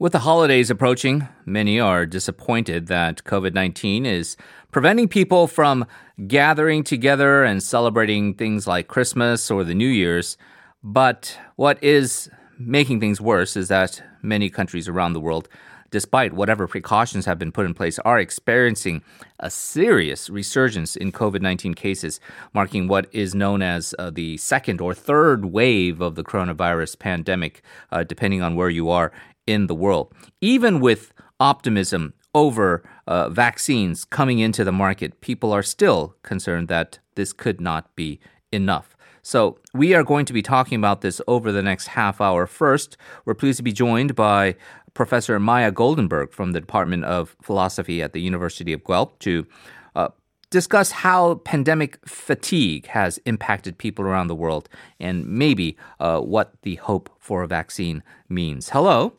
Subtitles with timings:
[0.00, 4.34] With the holidays approaching, many are disappointed that COVID 19 is
[4.70, 5.84] preventing people from
[6.26, 10.38] gathering together and celebrating things like Christmas or the New Year's.
[10.82, 15.50] But what is making things worse is that many countries around the world,
[15.90, 19.02] despite whatever precautions have been put in place, are experiencing
[19.38, 22.20] a serious resurgence in COVID 19 cases,
[22.52, 27.62] marking what is known as uh, the second or third wave of the coronavirus pandemic,
[27.90, 29.12] uh, depending on where you are
[29.46, 30.12] in the world.
[30.40, 36.98] Even with optimism over uh, vaccines coming into the market, people are still concerned that
[37.14, 38.20] this could not be
[38.52, 38.96] enough.
[39.22, 42.46] So, we are going to be talking about this over the next half hour.
[42.46, 44.56] First, we're pleased to be joined by
[44.94, 49.46] Professor Maya Goldenberg from the Department of Philosophy at the University of Guelph to
[49.94, 50.08] uh,
[50.50, 56.76] discuss how pandemic fatigue has impacted people around the world and maybe uh, what the
[56.76, 58.70] hope for a vaccine means.
[58.70, 59.12] Hello.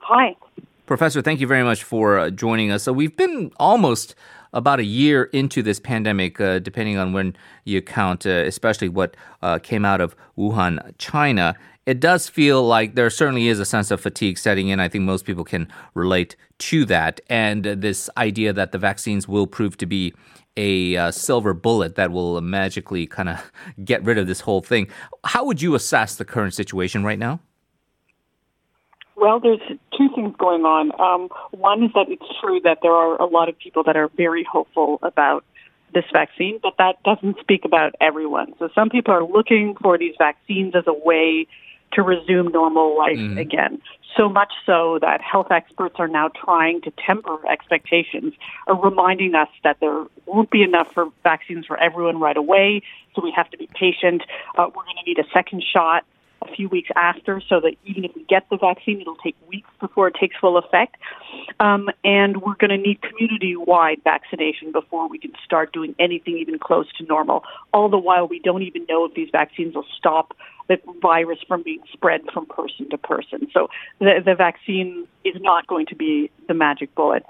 [0.00, 0.36] Hi.
[0.86, 2.82] Professor, thank you very much for uh, joining us.
[2.84, 4.14] So, we've been almost
[4.52, 9.16] about a year into this pandemic, uh, depending on when you count, uh, especially what
[9.42, 11.56] uh, came out of Wuhan, China.
[11.86, 14.78] It does feel like there certainly is a sense of fatigue setting in.
[14.78, 17.20] I think most people can relate to that.
[17.30, 20.12] And this idea that the vaccines will prove to be
[20.58, 23.52] a uh, silver bullet that will magically kind of
[23.84, 24.88] get rid of this whole thing.
[25.24, 27.40] How would you assess the current situation right now?
[29.20, 29.60] Well, there's
[29.96, 30.92] two things going on.
[31.00, 34.08] Um, one is that it's true that there are a lot of people that are
[34.16, 35.44] very hopeful about
[35.92, 38.54] this vaccine, but that doesn't speak about everyone.
[38.58, 41.46] So some people are looking for these vaccines as a way
[41.92, 43.40] to resume normal life mm.
[43.40, 43.80] again.
[44.16, 48.34] So much so that health experts are now trying to temper expectations,
[48.66, 52.82] are reminding us that there won't be enough for vaccines for everyone right away.
[53.14, 54.22] So we have to be patient.
[54.56, 56.04] Uh, we're going to need a second shot
[56.42, 59.68] a few weeks after, so that even if we get the vaccine, it'll take weeks
[59.80, 60.96] before it takes full effect.
[61.60, 66.38] Um, and we're going to need community wide vaccination before we can start doing anything
[66.38, 67.44] even close to normal.
[67.72, 70.36] All the while, we don't even know if these vaccines will stop
[70.68, 73.48] the virus from being spread from person to person.
[73.52, 77.24] So the, the vaccine is not going to be the magic bullet.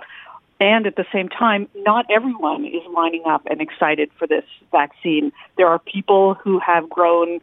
[0.61, 5.31] And at the same time, not everyone is lining up and excited for this vaccine.
[5.57, 7.41] There are people who have grown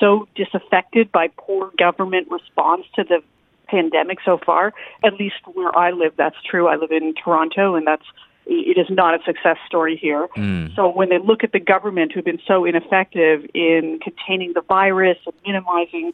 [0.00, 3.22] so disaffected by poor government response to the
[3.68, 4.72] pandemic so far.
[5.04, 6.68] At least where I live, that's true.
[6.68, 8.04] I live in Toronto, and that's
[8.44, 10.26] it is not a success story here.
[10.36, 10.74] Mm.
[10.74, 15.18] So when they look at the government who've been so ineffective in containing the virus
[15.24, 16.12] and minimizing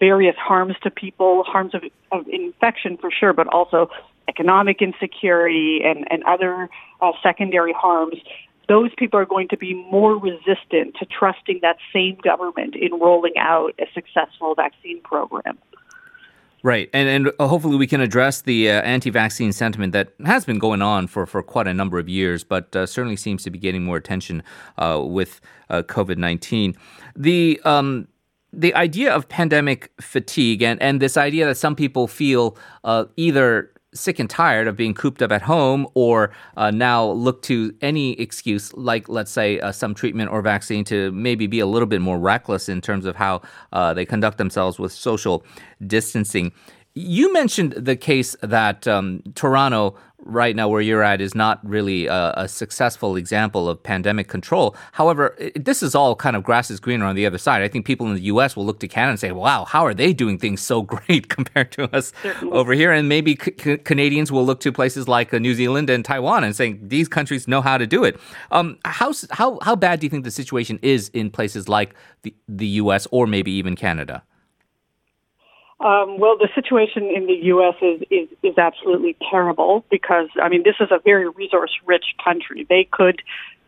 [0.00, 1.82] various harms to people, harms of,
[2.12, 3.90] of infection for sure, but also
[4.28, 6.68] economic insecurity and, and other
[7.00, 8.16] uh, secondary harms,
[8.68, 13.34] those people are going to be more resistant to trusting that same government in rolling
[13.38, 15.58] out a successful vaccine program.
[16.62, 20.82] Right, and and hopefully we can address the uh, anti-vaccine sentiment that has been going
[20.82, 23.84] on for, for quite a number of years, but uh, certainly seems to be getting
[23.84, 24.42] more attention
[24.78, 25.40] uh, with
[25.70, 26.74] uh, COVID nineteen.
[27.14, 28.08] The um,
[28.52, 33.70] the idea of pandemic fatigue and, and this idea that some people feel uh, either
[33.96, 38.12] sick and tired of being cooped up at home or uh, now look to any
[38.20, 42.00] excuse, like, let's say, uh, some treatment or vaccine to maybe be a little bit
[42.00, 43.42] more reckless in terms of how
[43.72, 45.44] uh, they conduct themselves with social
[45.86, 46.52] distancing.
[46.94, 52.06] You mentioned the case that um, Toronto right now where you're at is not really
[52.06, 54.76] a, a successful example of pandemic control.
[54.92, 57.62] However, it, this is all kind of grass is greener on the other side.
[57.62, 58.56] I think people in the U.S.
[58.56, 61.72] will look to Canada and say, "Wow, how are they doing things so great compared
[61.72, 62.12] to us
[62.50, 66.04] over here?" And maybe c- Canadians will look to places like uh, New Zealand and
[66.04, 68.18] Taiwan and saying these countries know how to do it.
[68.50, 72.34] Um, how how how bad do you think the situation is in places like the
[72.48, 73.06] the U.S.
[73.10, 74.22] or maybe even Canada?
[75.78, 77.74] Um, well, the situation in the U.S.
[77.82, 82.66] is, is is absolutely terrible because I mean this is a very resource-rich country.
[82.68, 83.20] They could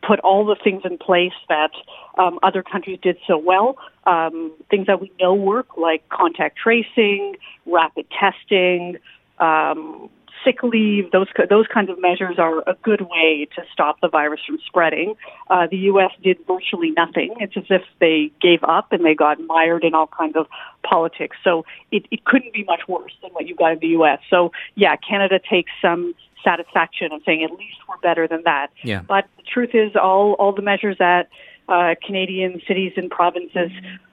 [0.07, 1.73] put all the things in place that
[2.17, 3.77] um, other countries did so well,
[4.07, 8.97] um, things that we know work like contact tracing, rapid testing,
[9.39, 10.09] um,
[10.45, 14.41] sick leave, those those kinds of measures are a good way to stop the virus
[14.47, 15.15] from spreading.
[15.49, 16.11] Uh, the U.S.
[16.23, 17.35] did virtually nothing.
[17.41, 20.47] It's as if they gave up and they got mired in all kinds of
[20.83, 21.37] politics.
[21.45, 24.21] So it, it couldn't be much worse than what you got in the U.S.
[24.31, 26.15] So yeah, Canada takes some
[26.45, 28.69] satisfaction of saying at least we're better than that.
[28.83, 29.03] Yeah.
[29.07, 31.29] But the truth is, all all the measures that
[31.69, 33.71] uh, Canadian cities and provinces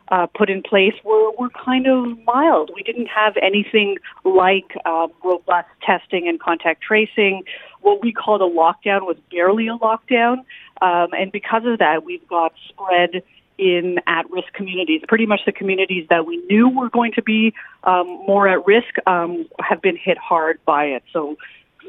[0.10, 2.72] uh, put in place were, were kind of mild.
[2.74, 7.44] We didn't have anything like uh, robust testing and contact tracing.
[7.82, 10.40] What we called a lockdown was barely a lockdown.
[10.82, 13.24] Um, and because of that, we've got spread
[13.58, 15.02] in at-risk communities.
[15.08, 17.54] Pretty much the communities that we knew were going to be
[17.84, 21.04] um, more at risk um, have been hit hard by it.
[21.14, 21.38] So,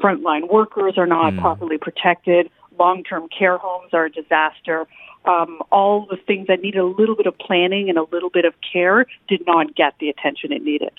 [0.01, 1.41] frontline workers are not mm.
[1.41, 2.49] properly protected.
[2.79, 4.87] Long-term care homes are a disaster.
[5.27, 8.45] Um, all the things that need a little bit of planning and a little bit
[8.45, 10.91] of care did not get the attention it needed.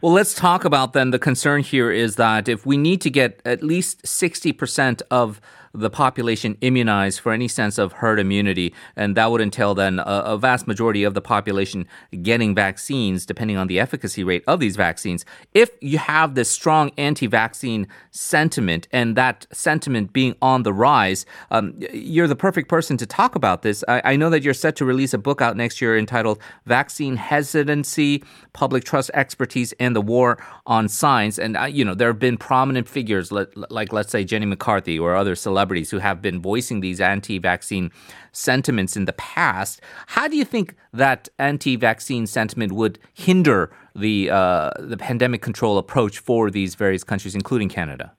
[0.00, 3.40] Well, let's talk about then the concern here is that if we need to get
[3.44, 5.42] at least 60% of
[5.72, 10.02] the population immunized for any sense of herd immunity, and that would entail then a,
[10.02, 11.86] a, vast majority of the population
[12.22, 15.24] getting vaccines, depending on the efficacy rate of these vaccines.
[15.54, 21.74] If you have this strong anti-vaccine sentiment, and that sentiment being on the rise, um,
[21.92, 23.84] you're the perfect person to talk about this.
[23.86, 27.14] I, I know that you're set to release a book out next year entitled "Vaccine
[27.16, 32.18] Hesitancy: Public Trust Expertise and the War on Science." And uh, you know there have
[32.18, 36.22] been prominent figures like, like let's say Jenny McCarthy or other celebrities celebrities who have
[36.22, 37.90] been voicing these anti vaccine
[38.32, 39.82] sentiments in the past.
[40.06, 45.76] How do you think that anti vaccine sentiment would hinder the, uh, the pandemic control
[45.76, 48.12] approach for these various countries, including Canada?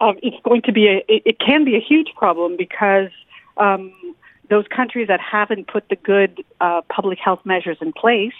[0.00, 3.10] Um, it's going to be a, it, it, can be a huge problem because
[3.56, 3.92] um,
[4.50, 8.38] those countries that haven't put the good uh, public health measures in place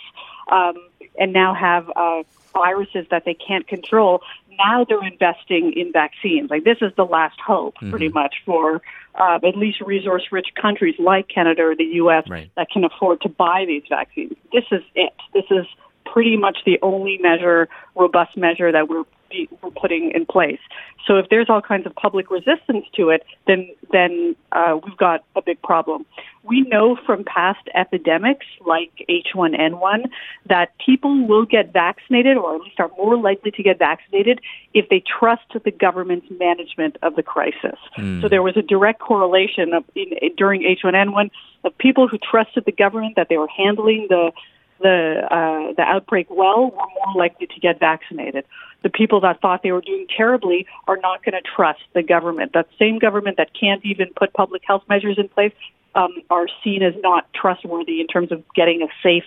[0.53, 0.77] um,
[1.19, 2.23] and now have uh,
[2.53, 4.21] viruses that they can't control
[4.59, 6.51] now they're investing in vaccines.
[6.51, 7.91] Like this is the last hope, mm-hmm.
[7.91, 8.83] pretty much, for
[9.15, 12.25] uh, at least resource-rich countries like Canada or the U.S.
[12.29, 12.51] Right.
[12.57, 14.35] that can afford to buy these vaccines.
[14.53, 15.15] This is it.
[15.35, 15.67] This is
[16.13, 20.61] pretty much the only measure, robust measure that we're be, we're putting in place.
[21.07, 25.25] So if there's all kinds of public resistance to it, then then uh, we've got
[25.37, 26.05] a big problem.
[26.43, 30.11] We know from past epidemics like H1N1
[30.47, 34.41] that people will get vaccinated, or at least are more likely to get vaccinated
[34.75, 37.79] if they trust the government's management of the crisis.
[37.99, 38.21] Mm.
[38.21, 41.31] So there was a direct correlation of, in, during H1N1
[41.65, 44.33] of people who trusted the government that they were handling the
[44.81, 48.45] the uh, the outbreak well were more likely to get vaccinated.
[48.83, 52.53] The people that thought they were doing terribly are not going to trust the government.
[52.53, 55.53] That same government that can't even put public health measures in place
[55.95, 59.25] um, are seen as not trustworthy in terms of getting a safe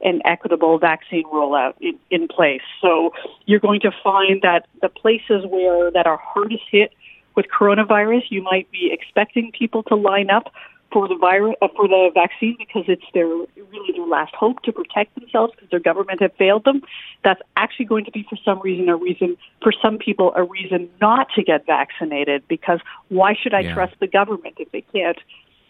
[0.00, 2.62] and equitable vaccine rollout in, in place.
[2.80, 3.12] So
[3.46, 6.92] you're going to find that the places where that are hardest hit
[7.34, 10.52] with coronavirus, you might be expecting people to line up
[10.92, 14.72] for the virus uh, for the vaccine because it's their really their last hope to
[14.72, 16.82] protect themselves because their government have failed them.
[17.24, 20.88] That's actually going to be for some reason a reason for some people a reason
[21.00, 23.74] not to get vaccinated because why should I yeah.
[23.74, 25.18] trust the government if they can't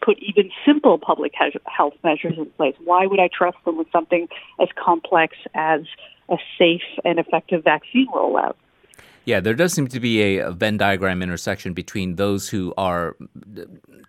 [0.01, 1.33] put even simple public
[1.65, 2.77] health measures in place?
[2.85, 4.29] Why would I trust them with something
[4.61, 5.83] as complex as
[6.29, 8.55] a safe and effective vaccine rollout?
[9.29, 13.15] Yeah, there does seem to be a, Venn diagram intersection between those who are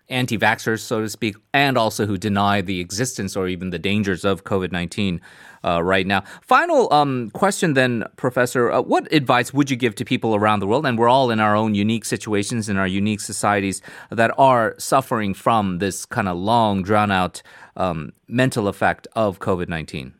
[0.08, 4.24] anti vaxxers, so to speak, and also who deny the existence or even the dangers
[4.24, 5.20] of COVID 19
[5.62, 6.24] uh, right now.
[6.40, 8.72] Final um, question, then, Professor.
[8.72, 10.86] Uh, what advice would you give to people around the world?
[10.86, 15.34] And we're all in our own unique situations in our unique societies that are suffering
[15.34, 17.42] from this kind of long, drawn out
[17.76, 20.14] um, mental effect of COVID 19.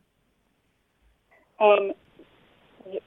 [1.58, 1.92] Um,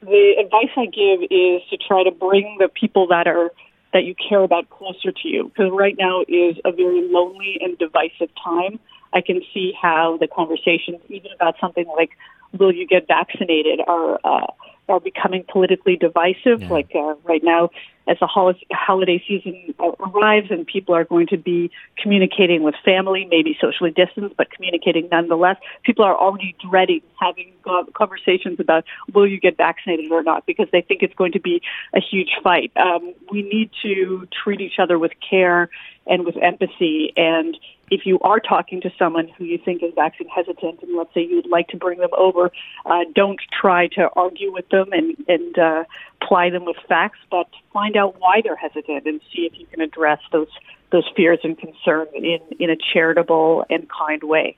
[0.02, 3.52] the advice I give is to try to bring the people that are
[3.94, 7.78] that you care about closer to you because right now is a very lonely and
[7.78, 8.80] divisive time.
[9.14, 12.10] I can see how the conversations, even about something like
[12.58, 14.48] will you get vaccinated, are uh,
[14.90, 16.62] are becoming politically divisive.
[16.62, 16.70] Yeah.
[16.70, 17.70] Like uh, right now,
[18.08, 23.58] as the holiday season arrives and people are going to be communicating with family, maybe
[23.60, 27.54] socially distanced, but communicating nonetheless, people are already dreading having
[27.94, 28.84] conversations about
[29.14, 31.62] will you get vaccinated or not because they think it's going to be
[31.94, 32.72] a huge fight.
[32.76, 35.70] Um, we need to treat each other with care
[36.06, 37.14] and with empathy.
[37.16, 37.58] And
[37.90, 41.22] if you are talking to someone who you think is vaccine hesitant, and let's say
[41.22, 42.52] you would like to bring them over,
[42.86, 45.84] uh, don't try to argue with them and, and uh,
[46.22, 49.82] ply them with facts, but find out why they're hesitant and see if you can
[49.82, 50.50] address those
[50.92, 54.56] those fears and concerns in, in a charitable and kind way.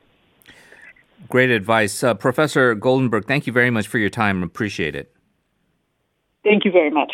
[1.30, 2.04] Great advice.
[2.04, 4.44] Uh, Professor Goldenberg, thank you very much for your time.
[4.44, 5.16] Appreciate it.
[6.44, 7.14] Thank you very much.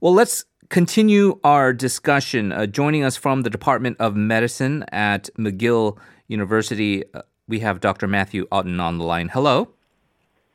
[0.00, 2.52] Well, let's continue our discussion.
[2.52, 8.06] Uh, joining us from the Department of Medicine at McGill University, uh, we have Dr.
[8.06, 9.30] Matthew Oughton on the line.
[9.30, 9.72] Hello.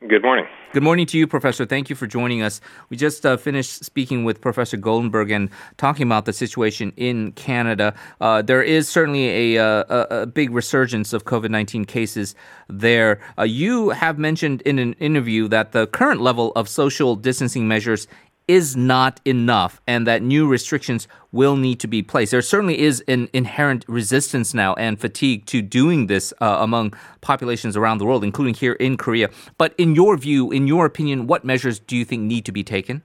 [0.06, 0.44] Good morning.
[0.74, 1.64] Good morning to you, Professor.
[1.64, 2.60] Thank you for joining us.
[2.90, 7.94] We just uh, finished speaking with Professor Goldenberg and talking about the situation in Canada.
[8.20, 12.34] Uh, there is certainly a, uh, a, a, big resurgence of COVID 19 cases
[12.68, 13.18] there.
[13.38, 18.06] Uh, you have mentioned in an interview that the current level of social distancing measures
[18.46, 22.30] is not enough and that new restrictions will need to be placed.
[22.30, 27.76] There certainly is an inherent resistance now and fatigue to doing this uh, among populations
[27.76, 29.30] around the world, including here in Korea.
[29.56, 32.62] But in your view, in your opinion, what measures do you think need to be
[32.62, 33.02] taken?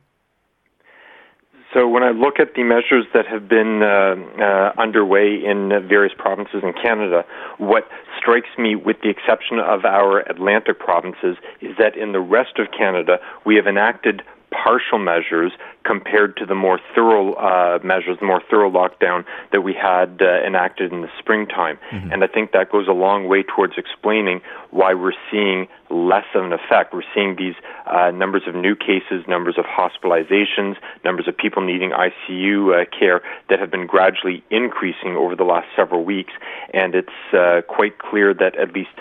[1.73, 6.13] So when I look at the measures that have been uh, uh, underway in various
[6.17, 7.23] provinces in Canada,
[7.59, 12.57] what strikes me, with the exception of our Atlantic provinces, is that in the rest
[12.57, 15.51] of Canada we have enacted partial measures
[15.83, 20.45] compared to the more thorough uh, measures, the more thorough lockdown that we had uh,
[20.45, 21.77] enacted in the springtime.
[21.91, 22.11] Mm-hmm.
[22.11, 24.41] And I think that goes a long way towards explaining
[24.71, 26.93] why we're seeing less of an effect.
[26.93, 27.55] We're seeing these
[27.87, 33.21] uh, numbers of new cases, numbers of hospitalizations, numbers of people needing ICU uh, care
[33.49, 36.33] that have been gradually increasing over the last several weeks.
[36.73, 38.91] And it's uh, quite clear that at least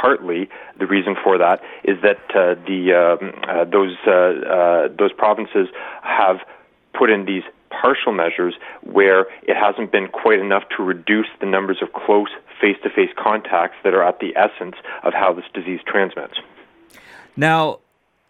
[0.00, 0.48] partly
[0.78, 5.68] the reason for that is that uh, the um, uh, those uh, uh, those provinces
[6.02, 6.38] have
[6.92, 11.78] put in these partial measures where it hasn't been quite enough to reduce the numbers
[11.82, 12.28] of close
[12.60, 16.38] face-to-face contacts that are at the essence of how this disease transmits.
[17.36, 17.80] Now,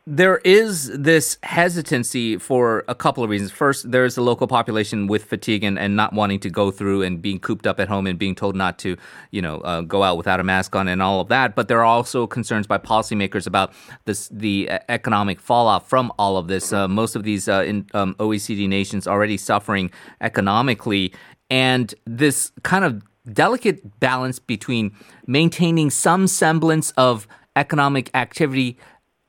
[0.08, 3.50] there is this hesitancy for a couple of reasons.
[3.50, 7.20] First, there's the local population with fatigue and, and not wanting to go through and
[7.20, 8.96] being cooped up at home and being told not to,
[9.32, 11.56] you know, uh, go out without a mask on and all of that.
[11.56, 13.72] But there are also concerns by policymakers about
[14.04, 16.72] this, the economic fallout from all of this.
[16.72, 21.12] Uh, most of these uh, in, um, OECD nations already suffering economically,
[21.50, 24.94] and this kind of delicate balance between
[25.26, 28.78] maintaining some semblance of economic activity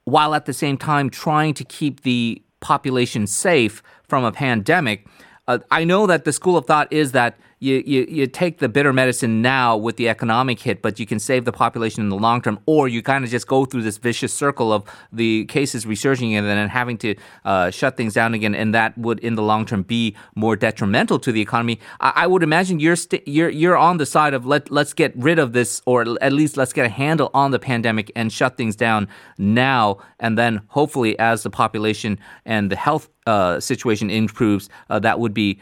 [0.08, 5.06] while at the same time trying to keep the population safe from a pandemic.
[5.50, 8.70] Uh, I know that the school of thought is that you, you, you take the
[8.70, 12.16] bitter medicine now with the economic hit, but you can save the population in the
[12.16, 15.86] long term, or you kind of just go through this vicious circle of the cases
[15.86, 19.42] resurging and then having to uh, shut things down again, and that would in the
[19.42, 21.80] long term be more detrimental to the economy.
[22.00, 25.16] I, I would imagine you're st- you're you're on the side of let let's get
[25.18, 28.58] rid of this, or at least let's get a handle on the pandemic and shut
[28.58, 34.70] things down now, and then hopefully as the population and the health uh, situation improves,
[34.90, 35.60] uh, that would be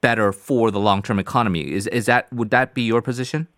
[0.00, 1.72] better for the long term economy.
[1.72, 3.48] Is is that would that be your position?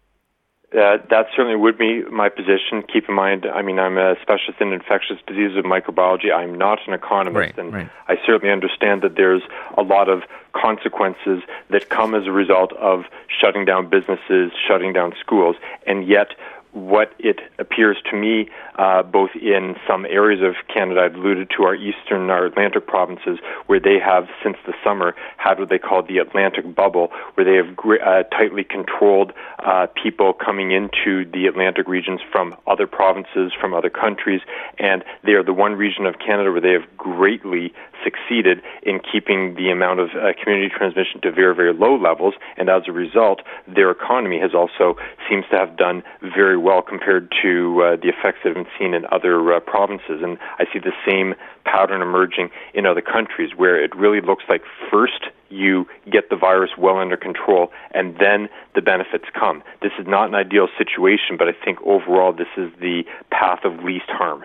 [0.73, 2.83] Uh, that certainly would be my position.
[2.91, 6.35] Keep in mind, I mean, I'm a specialist in infectious diseases and microbiology.
[6.35, 7.91] I'm not an economist, right, and right.
[8.09, 9.43] I certainly understand that there's
[9.77, 10.23] a lot of
[10.55, 15.57] consequences that come as a result of shutting down businesses, shutting down schools,
[15.87, 16.29] and yet
[16.73, 21.65] what it appears to me, uh, both in some areas of Canada, I've alluded to
[21.65, 26.03] our eastern, our Atlantic provinces, where they have, since the summer, had what they call
[26.03, 31.87] the Atlantic bubble, where they have uh, tightly controlled uh, people coming into the Atlantic
[31.87, 34.41] regions from other provinces, from other countries,
[34.79, 39.55] and they are the one region of Canada where they have greatly succeeded in keeping
[39.55, 43.43] the amount of uh, community transmission to very, very low levels, and as a result,
[43.69, 44.97] their economy has also
[45.29, 48.95] seems to have done very well compared to uh, the effects that have been seen
[48.95, 50.23] in other uh, provinces.
[50.23, 54.63] And I see the same pattern emerging in other countries where it really looks like
[54.91, 59.63] first you get the virus well under control and then the benefits come.
[59.83, 63.85] This is not an ideal situation, but I think overall this is the path of
[63.85, 64.43] least harm.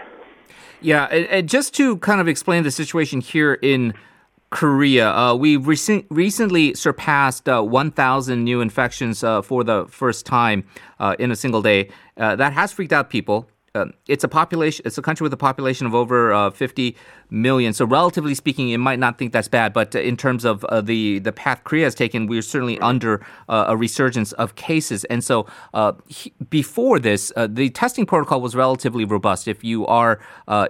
[0.82, 3.94] Yeah, and, and just to kind of explain the situation here in
[4.50, 5.12] Korea.
[5.12, 10.64] Uh, we rec- recently surpassed uh, 1,000 new infections uh, for the first time
[11.00, 11.90] uh, in a single day.
[12.16, 13.50] Uh, that has freaked out people.
[13.76, 14.82] Uh, it's a population.
[14.86, 16.96] It's a country with a population of over 50
[17.30, 17.74] million.
[17.74, 19.72] So relatively speaking, you might not think that's bad.
[19.72, 24.32] But in terms of the the path Korea has taken, we're certainly under a resurgence
[24.32, 25.04] of cases.
[25.06, 25.46] And so
[26.08, 29.48] he, before this, the testing protocol was relatively robust.
[29.48, 30.22] If you are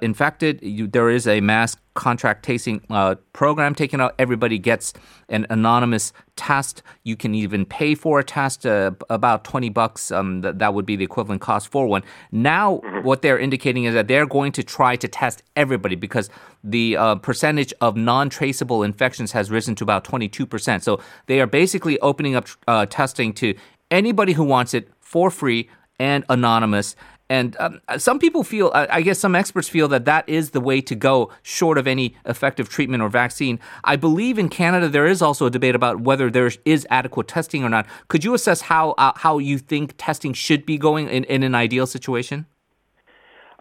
[0.01, 4.13] infected, you, there is a mass contact tracing uh, program taken out.
[4.19, 4.93] Everybody gets
[5.29, 6.83] an anonymous test.
[7.03, 10.11] You can even pay for a test, uh, about 20 bucks.
[10.11, 12.03] Um, th- that would be the equivalent cost for one.
[12.31, 13.05] Now, mm-hmm.
[13.05, 16.29] what they're indicating is that they're going to try to test everybody because
[16.63, 20.83] the uh, percentage of non traceable infections has risen to about 22%.
[20.83, 23.55] So they are basically opening up uh, testing to
[23.89, 25.67] anybody who wants it for free
[25.99, 26.95] and anonymous.
[27.29, 30.79] And um, some people feel, I guess some experts feel that that is the way
[30.81, 33.59] to go, short of any effective treatment or vaccine.
[33.83, 37.63] I believe in Canada there is also a debate about whether there is adequate testing
[37.63, 37.85] or not.
[38.07, 41.53] Could you assess how uh, how you think testing should be going in, in an
[41.53, 42.45] ideal situation?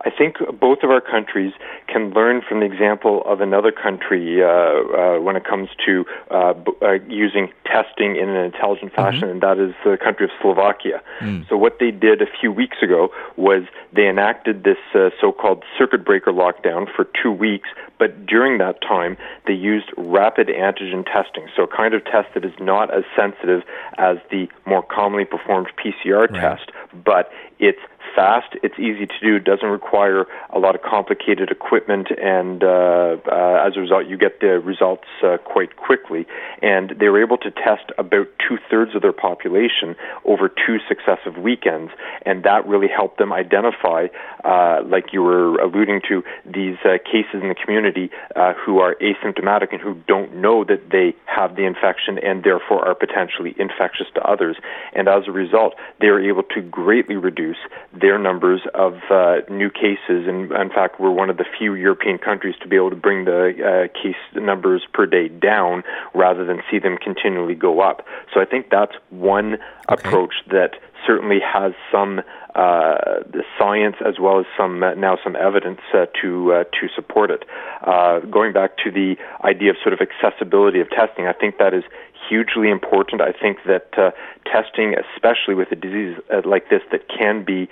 [0.07, 1.53] I think both of our countries
[1.89, 6.55] can learn from the example of another country uh, uh, when it comes to uh,
[6.81, 9.03] uh using testing in an intelligent mm-hmm.
[9.03, 9.31] fashion, mm-hmm.
[9.33, 11.03] and that is the country of Slovakia.
[11.21, 11.49] Mm.
[11.49, 15.65] So, what they did a few weeks ago was they enacted this uh, so called
[15.77, 19.17] circuit breaker lockdown for two weeks, but during that time,
[19.49, 23.63] they used rapid antigen testing, so a kind of test that is not as sensitive
[23.99, 26.41] as the more commonly performed PCR right.
[26.41, 26.71] test,
[27.05, 27.81] but it's
[28.16, 33.66] fast, it's easy to do, doesn't require a lot of complicated equipment, and uh, uh,
[33.66, 36.26] as a result, you get the results uh, quite quickly.
[36.62, 39.94] And they were able to test about two thirds of their population
[40.25, 41.92] over two successive weekends,
[42.25, 44.06] and that really helped them identify,
[44.44, 48.96] uh, like you were alluding to, these uh, cases in the community uh, who are
[48.96, 54.06] asymptomatic and who don't know that they have the infection and therefore are potentially infectious
[54.14, 54.56] to others.
[54.94, 57.58] And as a result, they are able to greatly reduce
[58.07, 60.29] their numbers of uh, new cases.
[60.29, 63.25] And in fact, we're one of the few European countries to be able to bring
[63.25, 65.83] the uh, case numbers per day down
[66.15, 68.07] rather than see them continually go up.
[68.33, 70.09] So I think that's one okay.
[70.09, 72.21] approach that certainly has some
[72.57, 76.89] uh, the science as well as some uh, now some evidence uh, to uh, to
[76.95, 77.45] support it.
[77.83, 81.75] Uh, going back to the idea of sort of accessibility of testing, I think that
[81.75, 81.85] is
[82.31, 83.21] hugely important.
[83.21, 84.11] I think that uh,
[84.51, 87.69] testing, especially with a disease like this that can be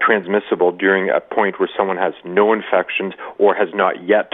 [0.00, 4.32] transmissible during a point where someone has no infections or has not yet,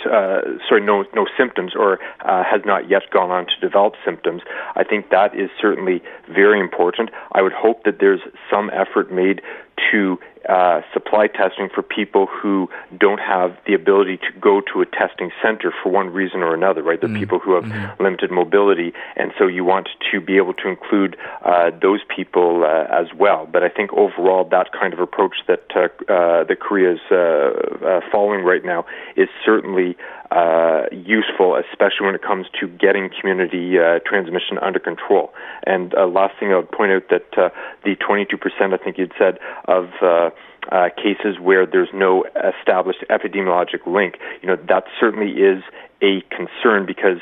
[0.69, 4.43] sorry, no no symptoms or has not yet gone on to develop symptoms.
[4.75, 7.11] I think that is certainly very important.
[7.33, 9.43] I would hope that there's some effort made need
[9.91, 10.19] to
[10.49, 12.69] uh, supply testing for people who
[12.99, 16.83] don't have the ability to go to a testing center for one reason or another,
[16.83, 17.01] right?
[17.01, 17.19] The mm-hmm.
[17.19, 18.03] people who have mm-hmm.
[18.03, 22.87] limited mobility, and so you want to be able to include uh, those people uh,
[22.91, 23.47] as well.
[23.51, 28.01] But I think overall, that kind of approach that uh, uh, that Korea is uh,
[28.11, 29.97] following right now is certainly
[30.31, 35.33] uh, useful, especially when it comes to getting community uh, transmission under control.
[35.65, 37.49] And uh, last thing I would point out that uh,
[37.85, 40.31] the 22%, I think you'd said, of uh,
[40.73, 42.25] uh, cases where there's no
[42.59, 45.63] established epidemiologic link, you know, that certainly is
[46.03, 47.19] a concern because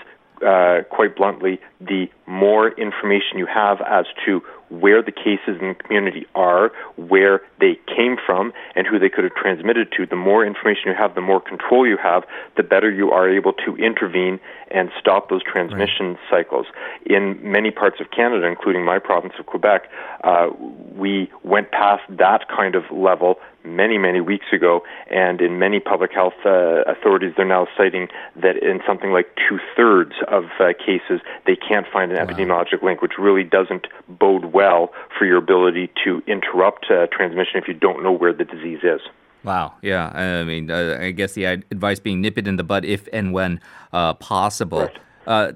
[0.47, 5.75] uh, quite bluntly, the more information you have as to where the cases in the
[5.75, 10.45] community are, where they came from, and who they could have transmitted to, the more
[10.45, 12.25] information you have, the more control you have,
[12.57, 14.41] the better you are able to intervene
[14.73, 16.19] and stop those transmission right.
[16.29, 16.67] cycles.
[17.05, 19.89] In many parts of Canada, including my province of Quebec,
[20.25, 20.49] uh,
[20.97, 23.37] we went past that kind of level
[23.67, 28.57] many, many weeks ago, and in many public health uh, authorities, they're now citing that
[28.57, 32.27] in something like two thirds of uh, cases, they can't find an wow.
[32.27, 37.69] epidemiologic link, which really doesn't bode well for your ability to interrupt uh, transmission if
[37.69, 39.01] you don't know where the disease is.
[39.45, 39.75] Wow.
[39.81, 40.09] Yeah.
[40.09, 43.33] I mean, uh, I guess the advice being nip it in the bud if and
[43.33, 43.61] when
[43.93, 44.81] uh, possible.
[44.81, 44.99] Right.
[45.27, 45.53] Uh,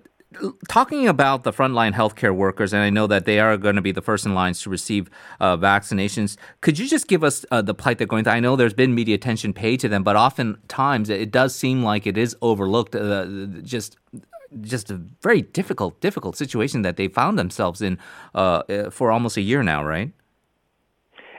[0.69, 3.93] talking about the frontline healthcare workers, and I know that they are going to be
[3.93, 6.37] the first in lines to receive uh, vaccinations.
[6.61, 8.35] Could you just give us uh, the plight they're going through?
[8.35, 12.07] I know there's been media attention paid to them, but oftentimes it does seem like
[12.07, 12.95] it is overlooked.
[12.95, 13.27] Uh,
[13.63, 13.97] just
[14.61, 17.99] just a very difficult, difficult situation that they found themselves in
[18.35, 20.13] uh, uh, for almost a year now, right?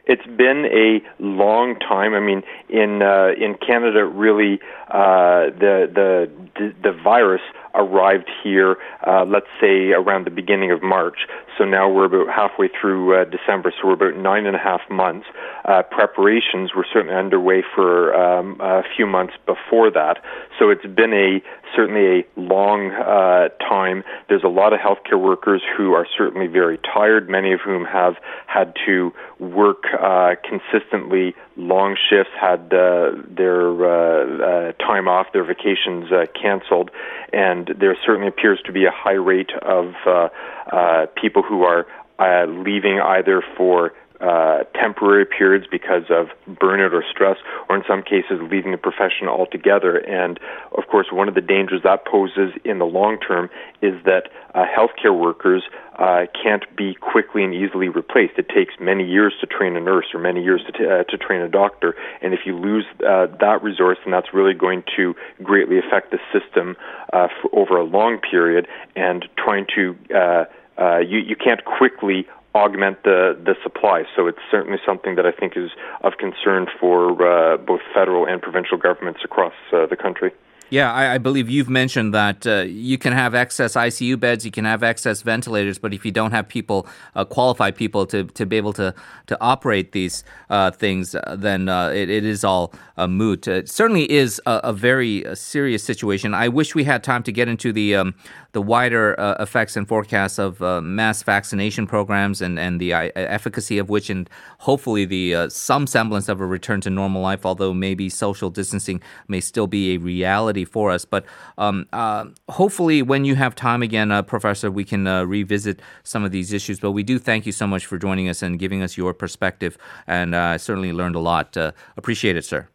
[0.06, 2.13] It's been a long time.
[2.13, 7.41] I mean, in uh, in Canada, really, uh, the the the virus
[7.76, 11.28] arrived here, uh, let's say around the beginning of March.
[11.58, 14.82] So now we're about halfway through uh, December, so we're about nine and a half
[14.90, 15.28] months.
[15.66, 20.18] Uh, preparations were certainly underway for um, a few months before that.
[20.60, 21.42] So it's been a
[21.76, 24.04] certainly a long uh, time.
[24.28, 28.16] There's a lot of healthcare workers who are certainly very tired, many of whom have
[28.48, 35.44] had to work uh, consistently long shifts, had uh, their uh, uh, time off, their
[35.44, 36.92] vacations uh, canceled,
[37.34, 40.30] and there certainly appears to be a high rate of uh,
[40.72, 41.86] uh, people who are
[42.20, 47.38] uh, leaving either for uh, temporary periods because of burnout or stress,
[47.70, 49.98] or in some cases leaving the profession altogether.
[49.98, 50.40] And
[50.78, 53.50] of course, one of the dangers that poses in the long term
[53.82, 55.64] is that uh, healthcare workers
[55.98, 58.34] uh, can't be quickly and easily replaced.
[58.38, 61.18] It takes many years to train a nurse or many years to, t- uh, to
[61.18, 61.96] train a doctor.
[62.22, 66.20] And if you lose uh, that resource, then that's really going to greatly affect the
[66.32, 66.76] system
[67.14, 68.68] uh, for over a long period.
[68.96, 70.46] And trying to uh,
[70.78, 74.04] uh, you, you can't quickly augment the, the supply.
[74.16, 78.42] So it's certainly something that I think is of concern for uh, both federal and
[78.42, 80.32] provincial governments across uh, the country.
[80.72, 84.52] Yeah, I, I believe you've mentioned that uh, you can have excess ICU beds, you
[84.52, 88.46] can have excess ventilators, but if you don't have people, uh, qualified people to, to
[88.46, 88.96] be able to,
[89.28, 93.50] to operate these uh, things, uh, then uh, it, it is all a moot.
[93.50, 96.34] It certainly is a, a very uh, serious situation.
[96.34, 98.16] I wish we had time to get into the um,
[98.54, 103.10] the wider uh, effects and forecasts of uh, mass vaccination programs and, and the uh,
[103.16, 107.46] efficacy of which, and hopefully the uh, some semblance of a return to normal life,
[107.46, 111.06] although maybe social distancing may still be a reality for us.
[111.06, 111.26] But
[111.58, 116.52] um, uh, hopefully, when you have time again, Professor, we can revisit some of these
[116.52, 116.80] issues.
[116.80, 119.78] But we do thank you so much for joining us and giving us your perspective,
[120.08, 121.56] and I certainly learned a lot.
[121.98, 122.68] appreciate it, sir.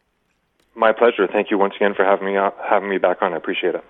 [0.75, 1.27] My pleasure.
[1.27, 2.35] Thank you once again for having me
[2.69, 3.33] having me back on.
[3.33, 3.85] I appreciate it.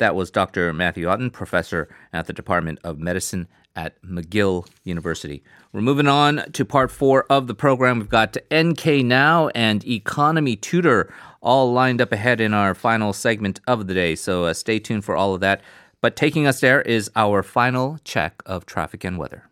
[0.00, 0.72] That was Dr.
[0.72, 5.44] Matthew Oughton, professor at the Department of Medicine at McGill University.
[5.74, 7.98] We're moving on to part four of the program.
[7.98, 13.60] We've got NK Now and Economy Tutor all lined up ahead in our final segment
[13.66, 14.14] of the day.
[14.14, 15.60] So uh, stay tuned for all of that.
[16.00, 19.49] But taking us there is our final check of traffic and weather.